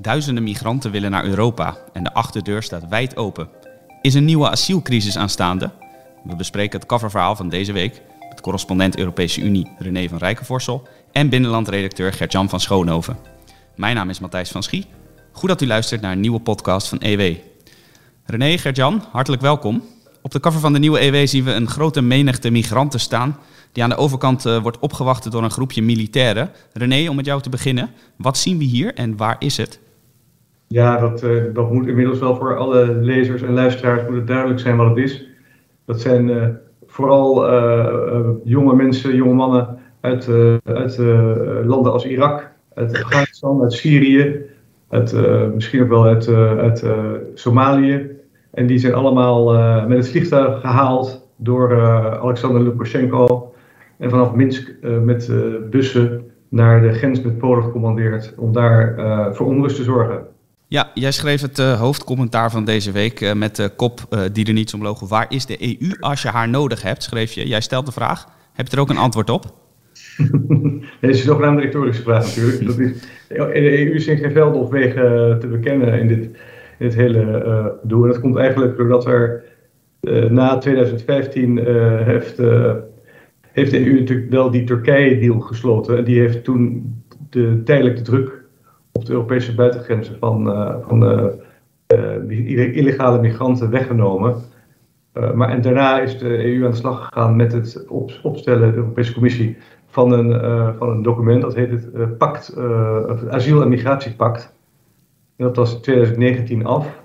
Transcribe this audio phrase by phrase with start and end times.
[0.00, 3.48] Duizenden migranten willen naar Europa en de achterdeur staat wijd open.
[4.02, 5.70] Is een nieuwe asielcrisis aanstaande?
[6.24, 11.28] We bespreken het coververhaal van deze week met correspondent Europese Unie René van Rijkenvorsel en
[11.28, 13.16] binnenlandredacteur Gert-Jan van Schoonhoven.
[13.76, 14.86] Mijn naam is Matthijs van Schie.
[15.32, 17.36] Goed dat u luistert naar een nieuwe podcast van EW.
[18.24, 19.82] René, Gert-Jan, hartelijk welkom.
[20.22, 23.38] Op de cover van de nieuwe EW zien we een grote menigte migranten staan
[23.72, 26.50] die aan de overkant uh, wordt opgewacht door een groepje militairen.
[26.72, 29.78] René, om met jou te beginnen, wat zien we hier en waar is het?
[30.68, 34.60] Ja, dat, uh, dat moet inmiddels wel voor alle lezers en luisteraars moet het duidelijk
[34.60, 35.26] zijn wat het is.
[35.84, 36.46] Dat zijn uh,
[36.86, 37.46] vooral
[38.44, 40.26] jonge mensen, jonge mannen uit,
[41.64, 44.40] landen als Irak, uit Afghanistan, uit Syrië,
[44.88, 45.12] uit,
[45.54, 46.28] misschien ook wel uit,
[46.58, 46.84] uit
[47.34, 48.10] Somalië.
[48.50, 49.52] En die zijn allemaal
[49.88, 51.80] met het vliegtuig gehaald door
[52.20, 53.54] Alexander Lukashenko
[53.98, 55.32] en vanaf Minsk met
[55.70, 58.94] bussen naar de grens met Polen gecommandeerd om daar
[59.34, 60.26] voor onrust te zorgen.
[60.70, 64.00] Ja, jij schreef het hoofdcommentaar van deze week met de kop
[64.32, 65.06] die er niet om logo.
[65.06, 67.02] Waar is de EU als je haar nodig hebt?
[67.02, 67.48] Schreef je.
[67.48, 68.26] Jij stelt de vraag.
[68.52, 69.44] Heb je er ook een antwoord op?
[71.00, 72.66] Dit is nog een retorische vraag natuurlijk.
[72.66, 76.32] Dat is, de EU zijn geen velden of wegen te bekennen in dit, in
[76.78, 78.02] dit hele doel.
[78.02, 79.44] En dat komt eigenlijk doordat er
[80.30, 81.58] na 2015
[82.04, 82.36] heeft
[83.52, 85.98] heeft de EU natuurlijk wel die Turkije-deal gesloten.
[85.98, 86.94] En die heeft toen
[87.30, 88.37] de, tijdelijk de druk
[88.98, 91.02] op de Europese buitengrenzen van, uh, van
[91.88, 94.36] uh, illegale migranten weggenomen.
[95.14, 98.70] Uh, maar en daarna is de EU aan de slag gegaan met het op, opstellen,
[98.70, 99.56] de Europese Commissie,
[99.86, 100.30] van een,
[100.78, 101.42] van een document.
[101.42, 102.46] Dat heet het Pact,
[103.06, 104.54] het Asiel- en Migratiepact.
[105.36, 107.02] En dat was in 2019 af.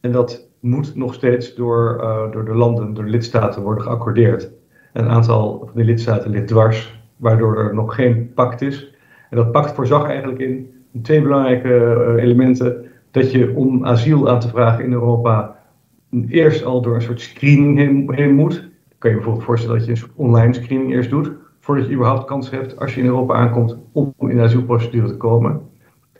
[0.00, 1.98] En dat moet nog steeds door,
[2.32, 4.50] door de landen, door de lidstaten worden geaccordeerd.
[4.92, 8.94] Een aantal van die lidstaten ligt dwars, waardoor er nog geen pact is.
[9.30, 12.84] En dat pact voorzag eigenlijk in twee belangrijke eh, elementen.
[13.10, 15.56] Dat je om asiel aan te vragen in Europa
[16.28, 18.54] eerst al door een soort screening heen, moet.
[18.60, 21.32] Dan kan je bijvoorbeeld voorstellen dat je een soort online screening eerst doet.
[21.60, 25.16] Voordat je überhaupt kans hebt als je in Europa aankomt om in de asielprocedure te
[25.16, 25.60] komen.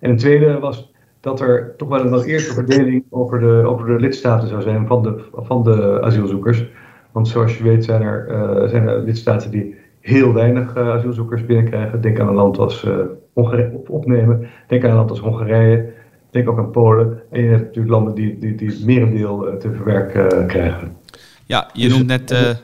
[0.00, 3.86] En een tweede was dat er toch wel een wat eerste verdeling over de, over
[3.86, 6.66] de lidstaten zou zijn van de, van de asielzoekers.
[7.12, 11.46] Want zoals je weet zijn er, uh, zijn er lidstaten die heel weinig uh, asielzoekers
[11.46, 12.00] binnenkrijgen.
[12.00, 12.88] Denk aan een land als
[13.36, 14.48] op, opnemen.
[14.66, 15.92] Denk aan een land als Hongarije.
[16.30, 17.22] Denk ook aan Polen.
[17.30, 20.96] En je hebt natuurlijk landen die, die, die het merendeel te verwerken krijgen.
[21.44, 22.56] Ja, je dus, noemt net de,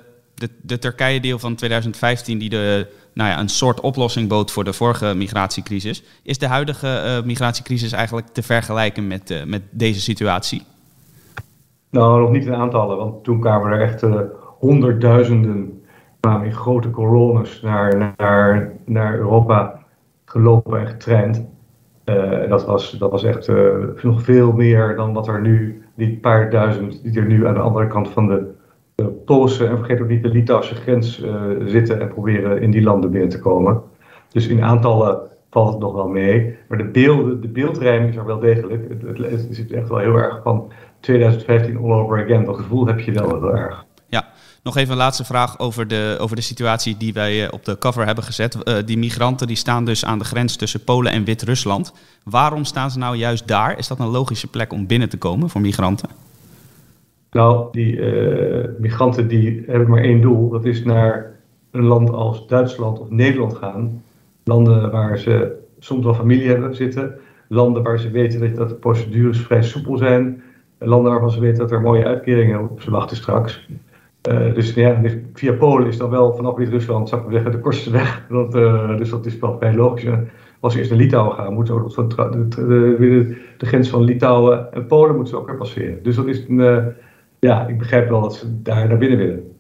[0.63, 5.15] de Turkije-deal van 2015 die de, nou ja, een soort oplossing bood voor de vorige
[5.15, 6.03] migratiecrisis.
[6.23, 10.63] Is de huidige migratiecrisis eigenlijk te vergelijken met, met deze situatie?
[11.91, 14.05] Nou, nog niet in aantallen, want toen kwamen er echt
[14.59, 15.83] honderdduizenden
[16.21, 19.82] kwamen in grote kolonnes naar, naar, naar Europa
[20.33, 21.47] gelopen en getraind.
[22.05, 26.17] Uh, dat, was, dat was echt uh, nog veel meer dan wat er nu, die
[26.17, 28.61] paar duizend die er nu aan de andere kant van de,
[29.25, 33.11] Poolse en vergeet ook niet de Litouwse grens uh, zitten en proberen in die landen
[33.11, 33.83] binnen te komen.
[34.29, 35.21] Dus in aantallen
[35.51, 36.57] valt het nog wel mee.
[36.69, 38.89] Maar de, beelden, de beeldrijming is er wel degelijk.
[38.89, 42.45] Het, het, zit echt wel heel erg van 2015 all over again.
[42.45, 43.85] Dat gevoel heb je wel heel erg.
[44.63, 47.79] Nog even een laatste vraag over de, over de situatie die wij eh, op de
[47.79, 48.59] cover hebben gezet.
[48.65, 51.93] Uh, die migranten die staan dus aan de grens tussen Polen en Wit-Rusland.
[52.25, 53.79] Waarom staan ze nou juist daar?
[53.79, 56.09] Is dat een logische plek om binnen te komen voor migranten?
[57.31, 60.51] Nou, die uh, migranten die hebben maar één doel.
[60.51, 61.33] Dat is naar
[61.71, 64.03] een land als Duitsland of Nederland gaan.
[64.45, 67.19] Landen waar ze soms wel familie hebben zitten.
[67.49, 70.43] Landen waar ze weten dat de procedures vrij soepel zijn.
[70.79, 73.67] Landen waarvan ze weten dat er mooie uitkeringen op ze wachten straks.
[74.29, 77.61] Uh, dus ja, dus via Polen is dan wel vanaf Wit-Rusland, zou ik zeggen, de
[77.61, 78.27] kortste weg.
[78.29, 80.07] Dat, uh, dus dat is wel vrij logisch.
[80.61, 82.49] Als ze eerst naar Litouwen gaan, moeten ze ook de,
[83.59, 86.03] de, grens van Litouwen en Polen moeten ze ook weer passeren.
[86.03, 86.95] Dus dat is een,
[87.39, 89.52] ja, ik begrijp wel dat ze daar naar binnen willen.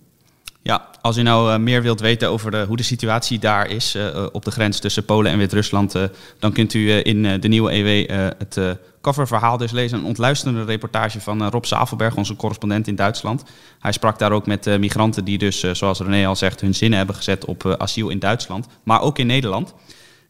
[1.02, 3.96] Als u nou meer wilt weten over hoe de situatie daar is
[4.32, 5.94] op de grens tussen Polen en Wit-Rusland,
[6.38, 9.98] dan kunt u in de nieuwe EW het coververhaal dus lezen.
[9.98, 13.42] Een ontluisterende reportage van Rob Zavelberg, onze correspondent in Duitsland.
[13.78, 17.16] Hij sprak daar ook met migranten die dus, zoals René al zegt, hun zinnen hebben
[17.16, 18.66] gezet op asiel in Duitsland.
[18.82, 19.74] Maar ook in Nederland.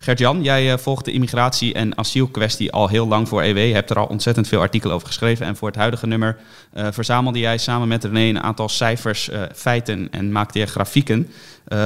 [0.03, 3.57] Gert-Jan, jij volgt de immigratie- en asielkwestie al heel lang voor EW.
[3.57, 5.47] Je hebt er al ontzettend veel artikelen over geschreven.
[5.47, 6.37] En voor het huidige nummer
[6.75, 11.31] verzamelde jij samen met René een aantal cijfers, feiten en maakte je grafieken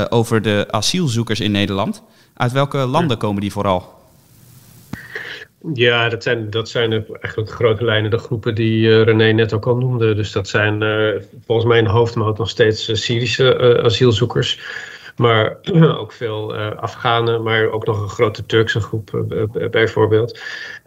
[0.09, 2.03] over de asielzoekers in Nederland.
[2.35, 3.95] Uit welke landen komen die vooral?
[5.75, 9.67] Ja, dat zijn, dat zijn eigenlijk grote lijnen de groepen die uh, René net ook
[9.67, 10.15] al noemde.
[10.15, 14.61] Dus dat zijn uh, volgens mij in hoofdmoot nog steeds uh, Syrische asielzoekers.
[15.17, 15.57] Maar
[16.01, 19.25] ook veel Afghanen, maar ook nog een grote Turkse groep
[19.71, 20.41] bijvoorbeeld.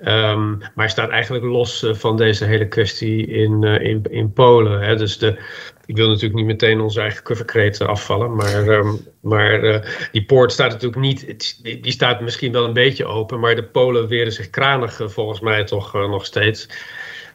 [0.06, 4.82] Um, maar staat eigenlijk los van deze hele kwestie in, in, in Polen.
[4.82, 4.96] Hè.
[4.96, 5.40] Dus de,
[5.86, 9.82] ik wil natuurlijk niet meteen onze eigen coverkreet afvallen, maar, ehm, maar
[10.12, 14.08] die poort staat natuurlijk niet, die staat misschien wel een beetje open, maar de Polen
[14.08, 16.70] weren zich kranig volgens mij toch nog steeds.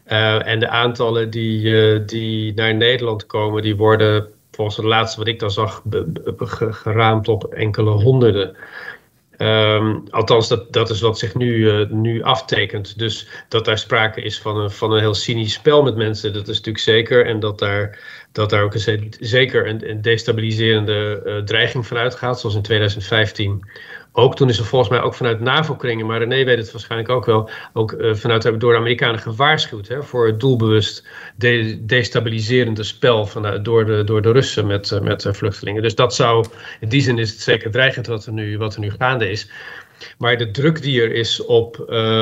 [0.04, 5.38] En de aantallen die, die naar Nederland komen, die worden volgens het laatste wat ik
[5.38, 5.82] dan zag
[6.70, 8.56] geraamd op enkele honderden.
[9.38, 12.98] Um, althans, dat, dat is wat zich nu, uh, nu aftekent.
[12.98, 16.48] Dus dat daar sprake is van een, van een heel cynisch spel met mensen, dat
[16.48, 17.26] is natuurlijk zeker.
[17.26, 17.98] En dat daar,
[18.32, 23.64] dat daar ook een, zeker een, destabiliserende uh, dreiging vanuit gaat, zoals in 2015
[24.16, 27.24] ook toen is er volgens mij ook vanuit NAVO-kringen, maar René weet het waarschijnlijk ook
[27.24, 31.06] wel, ook uh, vanuit door de Amerikanen gewaarschuwd hè, voor het doelbewust
[31.36, 35.82] de, destabiliserende spel van, door, de, door de Russen met, uh, met uh, vluchtelingen.
[35.82, 36.46] Dus dat zou,
[36.80, 39.50] in die zin is het zeker dreigend wat er nu, wat er nu gaande is.
[40.18, 41.78] Maar de druk die er is op,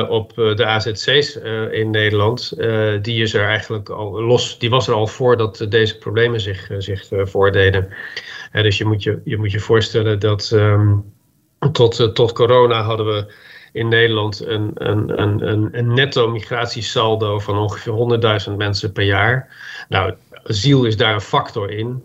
[0.09, 1.35] op de AZC's
[1.71, 2.53] in Nederland,
[3.01, 4.59] die is er eigenlijk al los.
[4.59, 7.87] Die was er al voordat deze problemen zich, zich voordeden.
[8.51, 10.51] dus je moet je, je moet je voorstellen dat.
[10.53, 11.13] Um,
[11.71, 13.33] tot, eh, tot corona hadden we
[13.71, 19.49] in Nederland een, een, een, een, netto migratiesaldo van ongeveer 100.000 mensen per jaar.
[19.89, 20.13] Nou,
[20.43, 22.03] asiel is daar een factor in.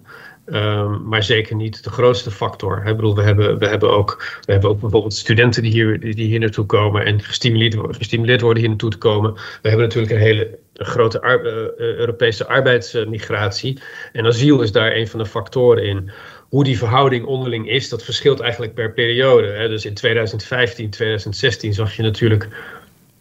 [0.52, 2.78] Um, maar zeker niet de grootste factor.
[2.87, 6.14] Ik bedoel, we hebben, we, hebben ook, we hebben ook bijvoorbeeld studenten die hier, die
[6.14, 9.32] hier naartoe komen en gestimuleerd, gestimuleerd worden hier naartoe te komen.
[9.32, 13.78] We hebben natuurlijk een hele grote uh, Europese arbeidsmigratie.
[14.12, 16.11] En asiel is daar een van de factoren in
[16.49, 19.47] hoe die verhouding onderling is, dat verschilt eigenlijk per periode.
[19.47, 19.69] Hè.
[19.69, 22.49] Dus in 2015, 2016 zag je natuurlijk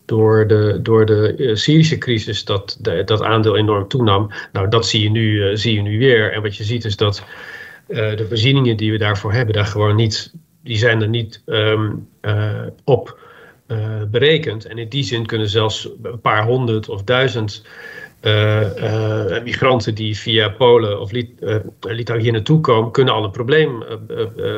[0.05, 4.31] door de, door de uh, Syrische crisis dat dat aandeel enorm toenam.
[4.51, 6.33] Nou, dat zie je, nu, uh, zie je nu weer.
[6.33, 7.23] En wat je ziet is dat
[7.87, 10.33] uh, de voorzieningen die we daarvoor hebben, daar gewoon niet,
[10.63, 12.07] die zijn er niet um,
[12.83, 13.19] op
[14.09, 14.65] berekend.
[14.65, 17.63] En in die zin kunnen zelfs een paar honderd of duizend
[19.43, 21.29] migranten die via Polen of Lit
[21.79, 23.83] Litouwen hier naartoe komen, kunnen al een probleem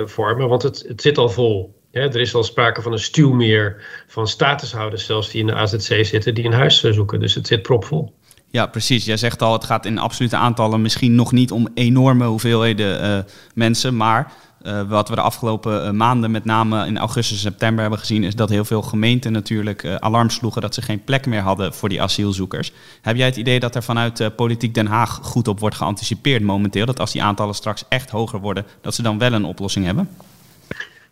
[0.05, 1.75] vormen, want het, het zit al vol.
[1.91, 6.33] er is al sprake van een stuwmeer van statushouders zelfs die in de AZC zitten,
[6.33, 7.19] die een huis zoeken.
[7.19, 8.13] Dus het zit propvol.
[8.51, 9.05] Ja, precies.
[9.05, 13.95] Jij zegt al, het gaat in absolute aantallen misschien nog niet om enorme hoeveelheden mensen,
[13.95, 14.31] maar
[14.63, 18.23] uh, wat we de afgelopen uh, maanden, met name in augustus en september, hebben gezien,
[18.23, 21.73] is dat heel veel gemeenten natuurlijk uh, alarm sloegen dat ze geen plek meer hadden
[21.73, 22.71] voor die asielzoekers.
[23.01, 26.85] Heb jij het idee dat er vanuit Politiek Den Haag goed op wordt geanticipeerd momenteel?
[26.85, 30.09] Dat als die aantallen straks echt hoger worden, dat ze dan wel een oplossing hebben?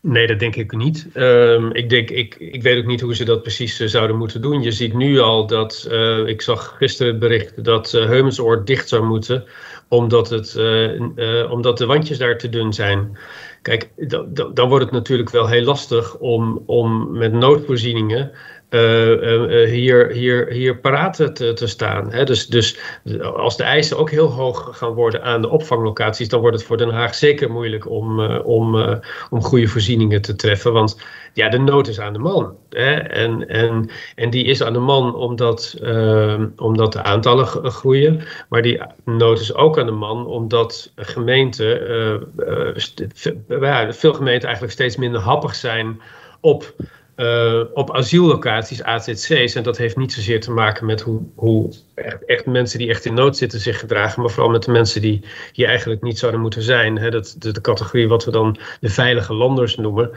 [0.07, 1.07] Nee, dat denk ik niet.
[1.13, 4.61] Um, ik, denk, ik, ik weet ook niet hoe ze dat precies zouden moeten doen.
[4.61, 5.89] Je ziet nu al dat,
[6.25, 9.45] ik zag gisteren het bericht dat Heumensoord dicht zou moeten
[9.89, 13.17] omdat, het, uh, omdat de wandjes daar te dun zijn.
[13.61, 13.89] Kijk,
[14.53, 18.31] dan wordt het natuurlijk wel heel lastig om, om met noodvoorzieningen
[18.69, 22.11] uh, hier, hier, hier paraat te, te staan.
[22.11, 22.23] Hè?
[22.23, 22.77] Dus, dus
[23.21, 26.77] als de eisen ook heel hoog gaan worden aan de opvanglocaties, dan wordt het voor
[26.77, 28.99] Den Haag zeker moeilijk om, om,
[29.29, 30.73] om goede voorzieningen te treffen.
[30.73, 31.01] Want
[31.33, 32.55] ja, de nood is aan de man.
[32.69, 32.93] Hè?
[32.93, 35.79] En, en, en die is aan de man omdat,
[36.55, 38.21] omdat de aantallen groeien.
[38.49, 41.79] Maar die nood is ook aan de man omdat gemeenten,
[43.89, 46.01] veel gemeenten eigenlijk steeds minder happig zijn
[46.39, 46.73] op
[47.73, 49.55] op asiellocaties, AZC's.
[49.55, 53.05] En dat heeft niet zozeer te maken met hoe, hoe echt, echt, mensen die echt
[53.05, 56.41] in nood zitten zich gedragen, maar vooral met de mensen die hier eigenlijk niet zouden
[56.41, 56.97] moeten zijn.
[56.97, 57.09] Hè.
[57.09, 60.11] Dat, de, categorie wat we dan de veilige landers noemen.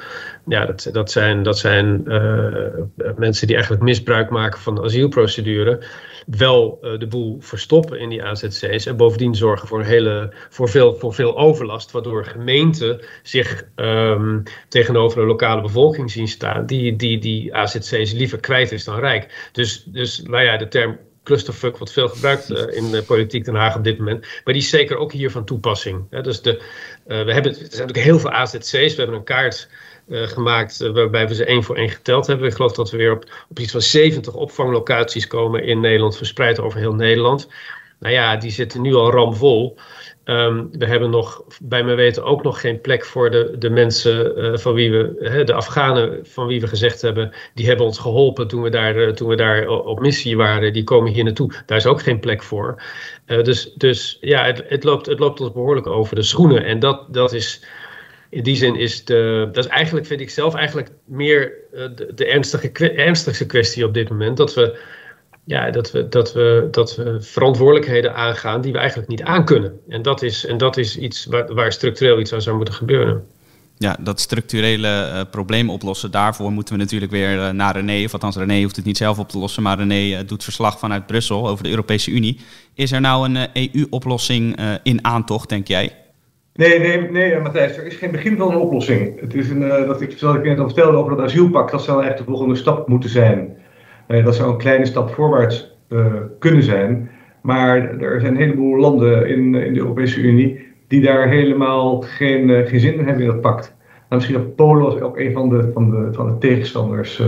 [0.46, 5.84] Ja, dat, dat zijn, dat zijn uh, mensen die eigenlijk misbruik maken van de asielprocedure
[6.26, 8.87] wel uh, de boel verstoppen in die AZC's.
[8.87, 11.90] En bovendien zorgen voor, hele, voor, veel, voor veel overlast.
[11.90, 16.66] Waardoor gemeenten zich um, tegenover de lokale bevolking zien staan.
[16.66, 19.49] Die die, die AZC's liever kwijt is dan rijk.
[19.52, 20.99] Dus, dus nou ja, de term
[21.30, 24.20] clusterfuck wordt veel gebruikt uh, in de politiek Den Haag op dit moment.
[24.20, 26.06] Maar die is zeker ook hier van toepassing.
[26.10, 26.22] Hè?
[26.22, 26.50] Dus de,
[27.06, 28.70] uh, we hebben, er zijn natuurlijk heel veel AZC's.
[28.72, 29.68] We hebben een kaart
[30.08, 32.46] gemaakt waarbij we ze één voor één geteld hebben.
[32.46, 36.60] Ik geloof dat we weer op, op iets van 70 opvanglocaties komen in Nederland, verspreid
[36.60, 37.49] over heel Nederland.
[38.00, 39.76] Nou ja, die zitten nu al ramvol.
[40.25, 44.38] Um, we hebben nog, bij mijn weten, ook nog geen plek voor de, de mensen
[44.38, 47.99] uh, van wie we, hè, de Afghanen van wie we gezegd hebben, die hebben ons
[47.99, 50.73] geholpen toen we daar, uh, toen we daar op missie waren.
[50.73, 51.52] Die komen hier naartoe.
[51.66, 52.83] Daar is ook geen plek voor.
[53.26, 56.64] Uh, dus, dus ja, het, het, loopt, het loopt ons behoorlijk over de schoenen.
[56.64, 57.64] En dat, dat is
[58.30, 62.26] in die zin is de, dat is eigenlijk, vind ik zelf, eigenlijk meer de, de
[62.26, 64.37] ernstige, ernstigste kwestie op dit moment.
[64.37, 64.78] Dat we,
[65.44, 69.80] ja, dat, we, dat, we, dat we verantwoordelijkheden aangaan die we eigenlijk niet aankunnen.
[69.88, 73.25] En dat is, en dat is iets waar, waar structureel iets aan zou moeten gebeuren.
[73.76, 78.04] Ja, dat structurele uh, probleem oplossen, daarvoor moeten we natuurlijk weer uh, naar René.
[78.04, 80.78] Of althans, René hoeft het niet zelf op te lossen, maar René uh, doet verslag
[80.78, 82.40] vanuit Brussel over de Europese Unie.
[82.75, 85.97] Is er nou een EU-oplossing in aantocht, denk jij?
[86.54, 89.20] Nee, nee, nee, Matthijs, er is geen begin van een oplossing.
[89.20, 92.04] Het is een, dat ik, zoals ik net al vertelde over het asielpact, dat zou
[92.04, 93.56] echt de volgende stap moeten zijn.
[94.10, 95.76] Dat zou een kleine stap voorwaarts
[96.38, 97.10] kunnen zijn.
[97.42, 102.66] Maar er zijn een heleboel landen in, in de Europese Unie die daar helemaal geen,
[102.66, 103.76] geen zin in hebben in dat pact.
[104.08, 107.22] Nou, misschien dat Polen ook een van de, van de, van de tegenstanders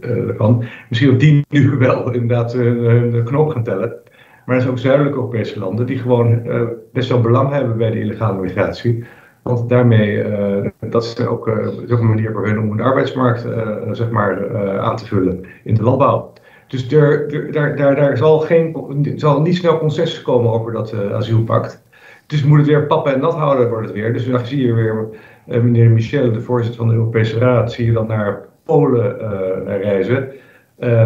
[0.00, 0.64] ervan.
[0.88, 3.96] Misschien dat die nu wel inderdaad hun knoop gaan tellen.
[4.46, 6.42] Maar er zijn ook zuidelijke Europese landen die gewoon
[6.92, 9.04] best wel belang hebben bij de illegale migratie.
[9.48, 10.24] Want daarmee,
[10.80, 11.48] dat is ook,
[11.90, 13.46] ook een manier voor hun om de arbeidsmarkt
[13.90, 16.32] zeg maar, aan te vullen in de landbouw.
[16.66, 18.76] Dus er, daar, daar, daar zal, geen,
[19.16, 21.82] zal niet snel consensus komen over dat asielpact.
[22.26, 24.12] Dus moet het weer pappen en nat houden, wordt het weer.
[24.12, 25.08] Dus dan zie je weer
[25.46, 30.28] meneer Michel, de voorzitter van de Europese Raad, zie je dan naar Polen uh, reizen.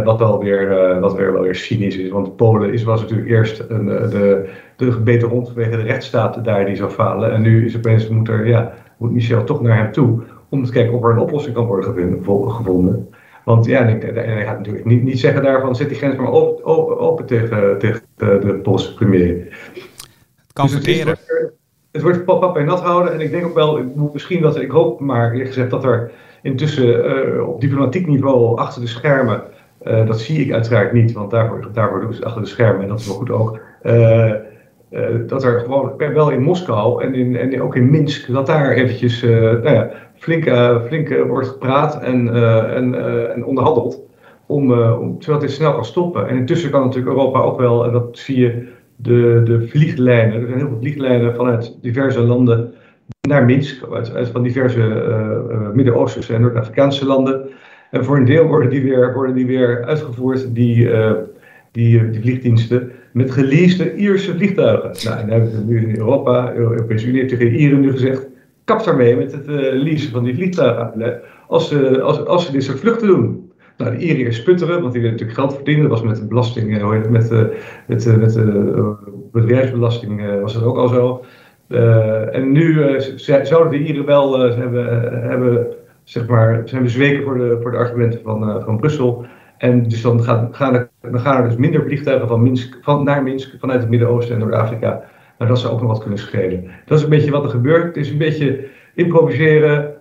[0.05, 2.11] Wat, wel weer, wat weer wel weer cynisch is.
[2.11, 4.49] Want Polen is, was natuurlijk eerst een, de,
[4.87, 7.33] de gebeten hond vanwege de rechtsstaat daar die zou falen.
[7.33, 10.73] En nu is opeens, moet, er, ja, moet Michel toch naar hem toe om te
[10.73, 13.09] kijken of er een oplossing kan worden gevonden.
[13.45, 16.65] Want ja, en hij gaat natuurlijk niet, niet zeggen daarvan, zet die grens maar open,
[16.65, 19.57] open, open tegen, tegen de, de Poolse premier
[20.53, 21.17] kan dus verkeren.
[21.93, 23.13] Het, wordt pap en nat houden.
[23.13, 26.11] En ik denk ook wel, misschien dat, ik hoop maar eerlijk gezegd dat er
[26.43, 29.43] intussen uh, op diplomatiek niveau achter de schermen,
[29.83, 32.89] uh, dat zie ik uiteraard niet, want daarvoor, daarvoor doen ze achter de schermen en
[32.89, 33.61] dat is wel goed ook.
[33.83, 34.33] Uh,
[35.27, 39.23] dat er gewoon wel in Moskou en, in, en ook in Minsk, dat daar eventjes
[39.23, 40.51] nou ja, flink,
[40.87, 42.35] flink wordt gepraat en,
[42.75, 42.95] en,
[43.35, 44.01] en onderhandeld.
[44.47, 46.29] Om, om, zodat dit snel kan stoppen.
[46.29, 50.41] En intussen kan natuurlijk Europa ook wel, en dat zie je de, de vlieglijnen.
[50.41, 52.73] Er zijn heel veel vlieglijnen vanuit diverse landen
[53.29, 54.79] naar Minsk, uit, van diverse
[55.51, 57.49] uh, Midden-Oosterse en Noord-Afrikaanse landen.
[57.91, 61.13] En voor een deel worden die weer, worden die weer uitgevoerd, die, uh,
[61.71, 65.27] die, die vliegdiensten, met geleasede Ierse vliegtuigen.
[65.29, 68.27] Nou, nu in Europa, de Europese Unie heeft tegen Ieren nu gezegd,
[68.65, 71.21] kap daarmee met het leasen van die vliegtuigen.
[71.49, 73.43] Als ze, als, als ze dit soort vluchten doen.
[73.77, 75.89] Nou, de Iriërs sputteren, want die willen natuurlijk geld verdienen.
[75.89, 78.39] Dat was met de belasting, eh, met, de, met, de, met
[79.33, 81.25] bedrijfsbelasting eh, was dat ook al zo.
[81.69, 83.01] Uh, en nu uh,
[83.43, 85.67] zouden de Ieren wel hebben, hebben,
[86.05, 89.27] zeg maar, zijn bezweken voor de, voor de argumenten van, van Brussel.
[89.63, 93.05] En dus dan gaan, gaan, er, dan gaan er dus minder vliegtuigen van Minsk, van,
[93.05, 95.03] naar Minsk vanuit het Midden-Oosten en Noord-Afrika.
[95.39, 96.71] Maar dat zou ook nog wat kunnen schelen.
[96.87, 97.85] Dat is een beetje wat er gebeurt.
[97.85, 98.65] Het is een beetje
[98.95, 99.95] improviseren,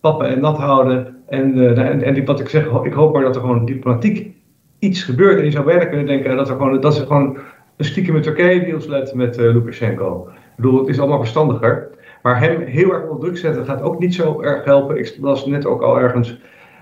[0.00, 1.16] pappen en nat houden.
[1.26, 4.30] En, uh, en, en wat ik zeg, ik hoop maar dat er gewoon diplomatiek
[4.78, 5.38] iets gebeurt.
[5.38, 7.38] En je zou bijna kunnen denken dat, er gewoon, dat ze gewoon
[7.76, 10.28] een stiekem met Turkije deals let met uh, Lukashenko.
[10.28, 11.88] Ik bedoel, het is allemaal verstandiger.
[12.22, 14.98] Maar hem heel erg onder druk zetten gaat ook niet zo erg helpen.
[14.98, 16.40] Ik las net ook al ergens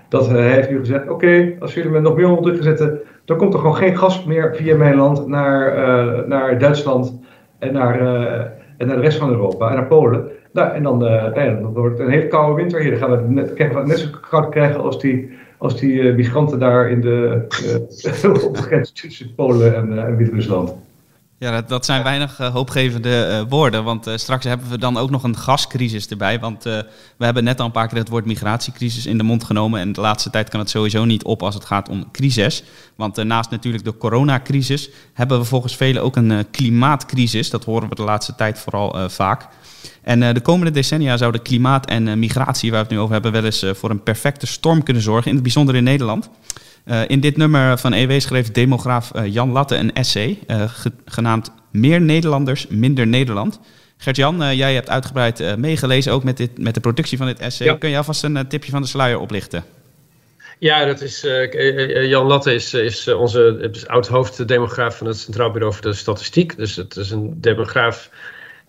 [0.09, 3.53] dat hij heeft nu gezegd: Oké, als jullie me nog meer onder druk dan komt
[3.53, 7.19] er gewoon geen gas meer via mijn land naar, uh, naar Duitsland
[7.59, 8.39] en naar, uh,
[8.77, 10.27] en naar de rest van Europa en naar Polen.
[10.53, 12.89] Nou, en dan, dan wordt het een hele koude winter hier.
[12.89, 17.01] Dan gaan we net, net zo koud krijgen als die, als die migranten daar in
[17.01, 17.45] de,
[18.47, 20.75] op de grens tussen Polen en, en Wit-Rusland.
[21.39, 23.83] Ja, dat, zijn weinig uh, hoopgevende uh, woorden.
[23.83, 26.39] Want uh, straks hebben we dan ook nog een gascrisis erbij.
[26.39, 26.85] Want we
[27.25, 29.79] hebben net al een paar keer het woord migratiecrisis in de mond genomen.
[29.79, 32.63] En de laatste tijd kan het sowieso niet op als het gaat om crisis.
[32.95, 37.49] Want naast natuurlijk de coronacrisis hebben we volgens velen ook een klimaatcrisis.
[37.49, 39.47] Dat horen we de laatste tijd vooral vaak.
[40.01, 43.43] En de komende decennia zouden klimaat en migratie, waar we het nu over hebben, wel
[43.43, 46.29] eens voor een perfecte storm kunnen zorgen, in het bijzonder in Nederland.
[47.07, 52.67] In dit nummer van EW schreef demograaf Jan Latte een essay, ge genaamd Meer Nederlanders,
[52.67, 53.59] minder Nederland.
[53.97, 57.67] Gert-Jan, jij hebt uitgebreid meegelezen, ook met, dit, met de productie van dit essay.
[57.67, 57.75] Ja.
[57.75, 59.63] Kun je alvast een tipje van de sluier oplichten?
[60.59, 61.25] Ja, dat is,
[62.09, 66.57] Jan Latte is, is onze is oud-hoofddemograaf van het Centraal Bureau voor de Statistiek.
[66.57, 68.09] Dus het is een demograaf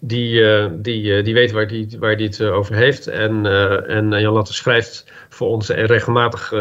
[0.00, 3.06] die, uh, die, uh, die weet waar die, waar die het uh, over heeft.
[3.06, 3.46] En,
[3.86, 6.52] en Jan Latte schrijft voor ons regelmatig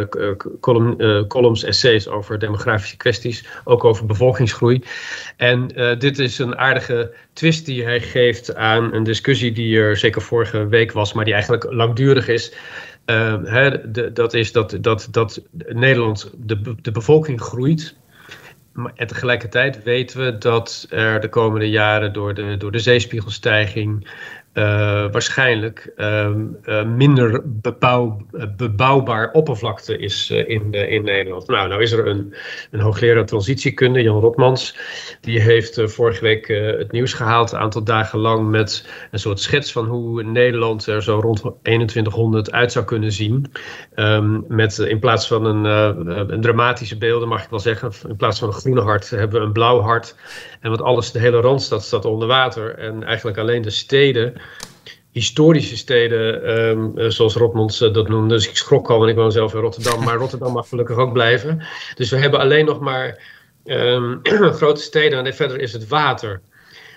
[0.59, 4.83] column, columns, essays over demografische kwesties, ook over bevolkingsgroei.
[5.37, 5.67] En
[5.99, 10.67] dit is een aardige twist die hij geeft aan een discussie die er zeker vorige
[10.67, 12.53] week was, maar die eigenlijk langdurig is.
[13.05, 17.95] Hè, de, dat is dat, dat, dat Nederland, de, de bevolking groeit
[18.95, 24.07] en tegelijkertijd weten we dat er de komende jaren door de, door de zeespiegelstijging
[25.11, 28.25] waarschijnlijk ehm, minder bebouw,
[28.57, 31.47] bebouwbaar oppervlakte is in, in Nederland.
[31.47, 32.33] Nou, nou is er een,
[32.71, 34.77] een hoogleraar transitiekunde, Jan Rotmans,
[35.21, 36.47] die heeft vorige week
[36.77, 41.03] het nieuws gehaald, een aantal dagen lang, met een soort schets van hoe Nederland er
[41.03, 43.51] zo rond 2100 uit zou kunnen zien.
[43.95, 45.65] Um, met in plaats van een,
[46.33, 49.45] een dramatische beelden, mag ik wel zeggen, in plaats van een groene hart hebben we
[49.45, 50.15] een blauw hart.
[50.59, 52.75] En wat alles, de hele Randstad staat onder water.
[52.75, 54.33] En eigenlijk alleen de steden,
[55.17, 58.33] historische steden, ehm, eh, zoals Rotmonds uh, dat noemde.
[58.33, 60.03] Dus ik schrok al, want ik woon zelf in Rotterdam.
[60.03, 61.63] Maar Rotterdam mag gelukkig ook blijven.
[61.95, 63.23] Dus we hebben alleen nog maar
[63.65, 64.19] um,
[64.59, 66.41] grote steden en verder is het water.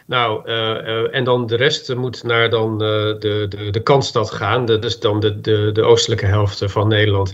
[0.07, 4.79] Nou, uh, en dan de rest moet naar dan, de, de, de Kantstad gaan, de,
[4.79, 7.33] dus dan de, de, de oostelijke helft van Nederland.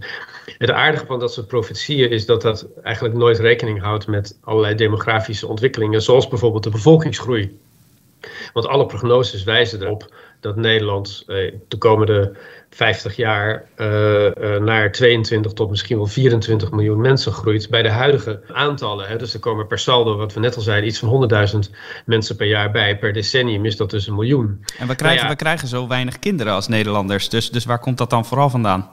[0.59, 4.75] Het aardige van dat soort profetieën is dat dat eigenlijk nooit rekening houdt met allerlei
[4.75, 7.59] demografische ontwikkelingen, zoals bijvoorbeeld de bevolkingsgroei.
[8.53, 12.37] Want alle prognoses wijzen erop dat Nederland eh, de komende
[12.71, 17.91] 50 jaar uh, uh, naar 22 tot misschien wel 24 miljoen mensen groeit bij de
[17.91, 19.09] huidige aantallen.
[19.09, 19.17] Hè.
[19.17, 21.59] Dus er komen per saldo, wat we net al zeiden, iets van 100.000
[22.05, 22.99] mensen per jaar bij.
[22.99, 24.65] Per decennium is dat dus een miljoen.
[24.79, 27.29] En we krijgen, nou we krijgen zo weinig kinderen als Nederlanders.
[27.29, 28.91] Dus, dus waar komt dat dan vooral vandaan?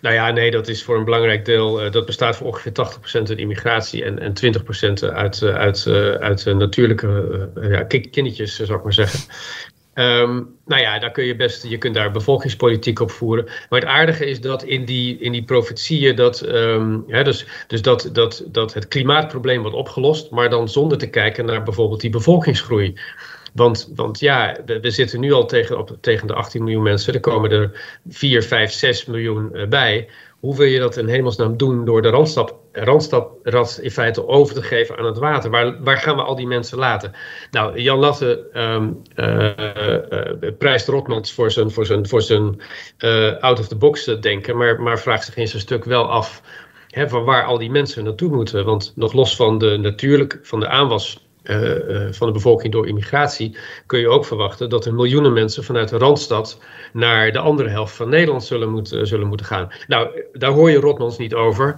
[0.00, 1.84] Nou ja, nee, dat is voor een belangrijk deel.
[1.84, 6.10] Uh, dat bestaat voor ongeveer 80% uit immigratie en, en 20% uit, uh, uit, uh,
[6.10, 9.20] uit natuurlijke ja, kindertjes, zou ik maar zeggen.
[9.98, 13.44] Um, nou ja, daar kun je best, je kunt daar bevolkingspolitiek op voeren.
[13.44, 16.44] Maar het aardige is dat in die, in die profetieën, dat,
[17.06, 21.44] ja, dus, dus dat, dat, dat het klimaatprobleem wordt opgelost, maar dan zonder te kijken
[21.44, 22.94] naar bijvoorbeeld die bevolkingsgroei.
[23.56, 27.14] Want, want ja, we, zitten nu al tegen, op, tegen de 18 miljoen mensen.
[27.14, 30.08] Er komen er 4, 5, 6 miljoen uh, bij.
[30.46, 34.62] Hoe wil je dat in hemelsnaam doen door de randstap, randstaprad in feite over te
[34.62, 35.50] geven aan het water?
[35.50, 37.12] Waar, waar gaan we al die mensen laten?
[37.50, 39.50] Nou, Jan Latte um, uh,
[40.40, 42.60] uh, prijst Rotmans voor zijn, voor zijn, voor zijn
[43.40, 46.42] out-of-the-box denken, maar, maar vraagt zich in zijn stuk wel af
[46.88, 48.64] hè, van waar al die mensen naartoe moeten.
[48.64, 51.25] Want nog los van de natuurlijk, van de aanwas
[52.10, 55.98] van de bevolking door immigratie, kun je ook verwachten dat er miljoenen mensen vanuit de
[55.98, 56.60] Randstad
[56.92, 59.72] naar de andere helft van Nederland zullen moeten, zullen moeten gaan.
[59.86, 61.76] Nou, daar hoor je Rotmans niet over.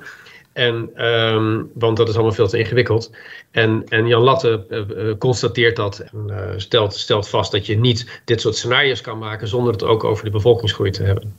[0.53, 3.11] En, um, want dat is allemaal veel te ingewikkeld.
[3.51, 8.41] En, en Jan Latte uh, constateert dat en stelt, stelt vast dat je niet dit
[8.41, 11.35] soort scenario's kan maken zonder het ook over de bevolkingsgroei te hebben.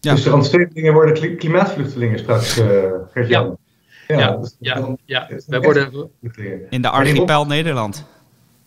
[0.00, 0.14] Ja.
[0.14, 3.56] Dus de randstedelingen worden klimaatvluchtelingen straks, uh, Ja.
[4.16, 6.10] Ja, ja, ja, Wij worden...
[6.70, 8.06] In de archipel Nederland.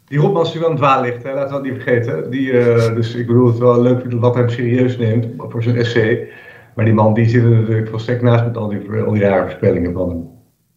[0.08, 1.34] Die Rotmans is natuurlijk aan het dwaallicht, hè?
[1.34, 2.30] laten we dat niet vergeten.
[2.32, 5.76] Die, uh, dus ik bedoel het wel leuk dat hij hem serieus neemt voor zijn
[5.76, 6.30] essay.
[6.76, 9.42] Maar die man die zit er natuurlijk volstrekt naast met al die, al die rare
[9.42, 10.30] voorspellingen van hem.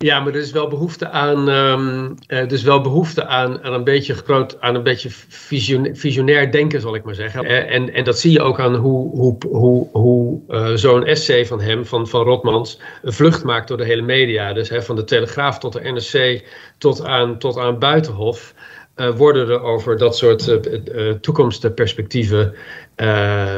[0.05, 3.85] Ja, maar er is wel behoefte aan, um, er is wel behoefte aan, aan een
[3.85, 7.45] beetje groot, aan een beetje visionair, visionair denken, zal ik maar zeggen.
[7.69, 11.61] En, en dat zie je ook aan hoe, hoe, hoe, hoe uh, zo'n essay van
[11.61, 14.53] hem, van, van Rotmans, een vlucht maakt door de hele media.
[14.53, 16.45] Dus hè, van de Telegraaf tot de NRC
[16.79, 18.55] tot aan, tot aan Buitenhof.
[18.97, 22.55] Uh, worden er over dat soort uh, toekomstperspectieven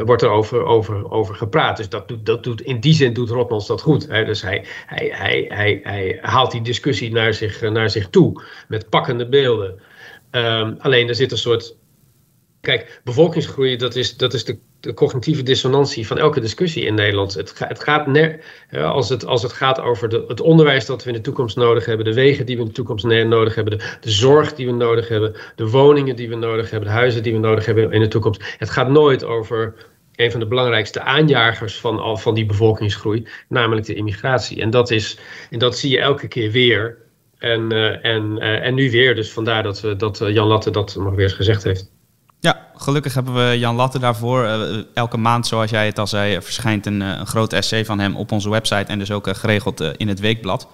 [0.05, 1.77] wordt er over, over, over gepraat.
[1.77, 4.07] Dus dat doet, dat doet, in die zin doet Rotmans dat goed.
[4.09, 4.25] Hè?
[4.25, 8.89] Dus hij, hij, hij, hij, hij haalt die discussie naar zich, naar zich toe met
[8.89, 9.81] pakkende beelden.
[10.31, 11.77] Um, alleen er zit een soort
[12.67, 17.35] Kijk, bevolkingsgroei, dat is, dat is de, de, cognitieve dissonantie van elke discussie in Nederland.
[17.35, 18.07] Het, het gaat
[18.71, 21.85] als, het, als het gaat over de, het onderwijs dat we in de toekomst nodig
[21.85, 24.73] hebben, de wegen die we in de toekomst nodig hebben, de, de, zorg die we
[24.73, 28.01] nodig hebben, de woningen die we nodig hebben, de huizen die we nodig hebben in
[28.01, 28.55] de toekomst.
[28.59, 29.75] Het gaat nooit over
[30.17, 34.61] een van de belangrijkste aanjagers van, al, van die bevolkingsgroei, namelijk de immigratie.
[34.61, 35.19] En dat, is,
[35.51, 37.05] en dat zie je elke keer weer.
[37.39, 40.97] En, uh, en, uh, en nu weer, dus vandaar dat, uh, dat Jan Latte dat
[40.99, 41.91] nog weer eens gezegd heeft.
[42.77, 44.45] Gelukkig hebben we Jan Latte daarvoor.
[44.45, 48.17] Uh, elke maand, zoals jij het al zei, verschijnt een, een groot essay van hem
[48.17, 50.69] op onze website en dus ook geregeld in het weekblad.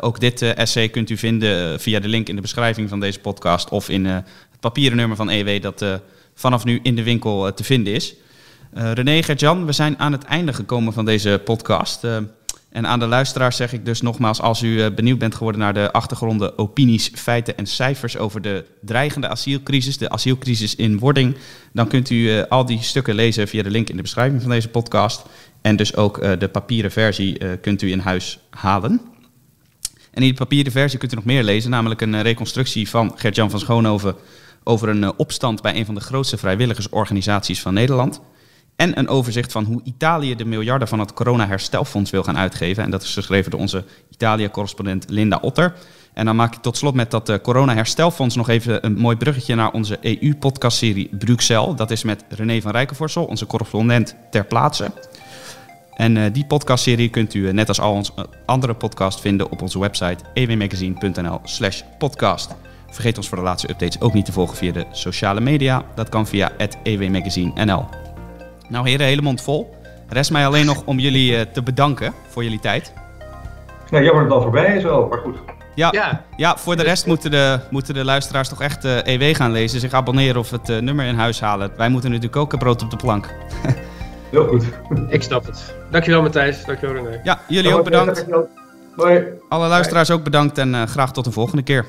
[0.00, 3.68] ook dit essay kunt u vinden via de link in de beschrijving van deze podcast
[3.68, 5.84] of in het papieren nummer van EW dat
[6.34, 8.14] vanaf nu in de winkel te vinden is.
[8.72, 12.06] René Gertjan, we zijn aan het einde gekomen van deze podcast.
[12.72, 15.74] En aan de luisteraars zeg ik dus nogmaals, als u eh, benieuwd bent geworden naar
[15.74, 21.36] de achtergronden, opinies, feiten en cijfers over de dreigende asielcrisis, de asielcrisis in wording,
[21.72, 24.50] dan kunt u uh, al die stukken lezen via de link in de beschrijving van
[24.50, 25.22] deze podcast.
[25.62, 29.00] En dus ook uh, de papieren versie kunt u in huis halen.
[30.10, 33.50] En in die papieren versie kunt u nog meer lezen, namelijk een reconstructie van Gert-Jan
[33.50, 34.14] van Schoonhoven
[34.64, 38.20] over een opstand bij een van de grootste vrijwilligersorganisaties van Nederland.
[38.76, 42.84] En een overzicht van hoe Italië de miljarden van het corona-herstelfonds wil gaan uitgeven.
[42.84, 45.74] En dat is geschreven door onze Italië-correspondent Linda Otter.
[46.12, 49.54] En dan maak ik tot slot met dat uh, corona-herstelfonds nog even een mooi bruggetje
[49.54, 51.76] naar onze EU-podcastserie Bruxelles.
[51.76, 54.90] Dat is met René van Rijkenvorsel, onze correspondent ter plaatse.
[55.94, 58.12] En uh, die podcastserie kunt u, uh, net als al onze
[58.46, 62.54] andere podcast, vinden op onze website ewmagazine.nl slash podcast.
[62.90, 65.84] Vergeet ons voor de laatste updates ook niet te volgen via de sociale media.
[65.94, 68.11] Dat kan via ewmagazine.nl.
[68.72, 69.74] Nou heren, hele mond vol.
[70.08, 72.92] Rest mij alleen nog om jullie uh, te bedanken voor jullie tijd.
[73.90, 75.36] Nou, jammer dat het al voorbij is wel, maar goed.
[75.74, 76.24] Ja, ja.
[76.36, 79.80] ja voor de rest moeten de, moeten de luisteraars toch echt uh, EW gaan lezen,
[79.80, 81.70] zich abonneren of het uh, nummer in huis halen.
[81.76, 83.28] Wij moeten natuurlijk ook een brood op de plank.
[84.30, 84.64] Heel goed.
[85.08, 85.74] Ik snap het.
[85.90, 87.20] Dankjewel Matthijs, dankjewel René.
[87.24, 88.26] Ja, jullie ook bedankt.
[88.96, 89.24] Hoi.
[89.48, 91.86] Alle luisteraars ook bedankt en uh, graag tot de volgende keer.